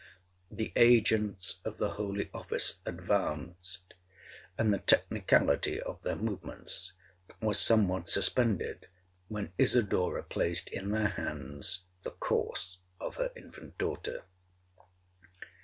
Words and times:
'The 0.49 0.73
agents 0.77 1.59
of 1.63 1.77
the 1.77 1.91
holy 1.91 2.27
office 2.33 2.77
advanced; 2.87 3.93
and 4.57 4.73
the 4.73 4.79
technicality 4.79 5.79
of 5.79 6.01
their 6.01 6.15
movements 6.15 6.93
was 7.39 7.59
somewhat 7.59 8.09
suspended 8.09 8.87
when 9.27 9.53
Isidora 9.59 10.23
placed 10.23 10.69
in 10.69 10.89
their 10.89 11.09
hands 11.09 11.83
the 12.01 12.09
corse 12.09 12.79
of 12.99 13.17
her 13.17 13.31
infant 13.35 13.77
daughter. 13.77 14.23